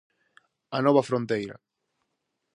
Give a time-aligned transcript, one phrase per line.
[0.75, 1.55] A nova fronteira.